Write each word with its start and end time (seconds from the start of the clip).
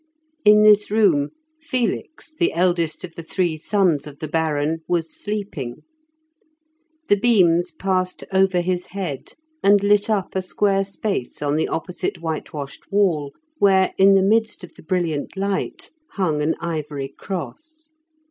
In 0.43 0.63
this 0.63 0.89
room 0.89 1.29
Felix, 1.59 2.33
the 2.33 2.53
eldest 2.53 3.03
of 3.03 3.13
the 3.13 3.21
three 3.21 3.55
sons 3.55 4.07
of 4.07 4.17
the 4.17 4.27
Baron, 4.27 4.79
was 4.87 5.15
sleeping. 5.15 5.83
The 7.07 7.15
beams 7.17 7.69
passed 7.69 8.23
over 8.33 8.61
his 8.61 8.87
head, 8.97 9.33
and 9.63 9.83
lit 9.83 10.09
up 10.09 10.35
a 10.35 10.41
square 10.41 10.85
space 10.85 11.43
on 11.43 11.55
the 11.55 11.67
opposite 11.67 12.17
whitewashed 12.19 12.91
wall, 12.91 13.31
where, 13.59 13.93
in 13.95 14.13
the 14.13 14.23
midst 14.23 14.63
of 14.63 14.73
the 14.73 14.81
brilliant 14.81 15.37
light, 15.37 15.91
hung 16.13 16.41
an 16.41 16.55
ivory 16.59 17.09
cross. 17.15 17.93